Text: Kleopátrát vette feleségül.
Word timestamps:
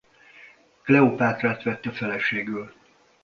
Kleopátrát 0.83 1.63
vette 1.63 1.91
feleségül. 1.91 2.73